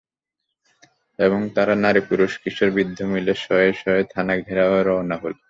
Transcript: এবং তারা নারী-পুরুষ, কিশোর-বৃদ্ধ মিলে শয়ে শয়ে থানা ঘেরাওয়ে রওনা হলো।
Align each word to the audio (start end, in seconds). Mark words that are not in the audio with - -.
এবং 1.19 1.39
তারা 1.55 1.73
নারী-পুরুষ, 1.75 2.31
কিশোর-বৃদ্ধ 2.37 2.97
মিলে 3.05 3.33
শয়ে 3.35 3.71
শয়ে 3.73 4.03
থানা 4.13 4.33
ঘেরাওয়ে 4.39 4.81
রওনা 4.83 5.15
হলো। 5.17 5.37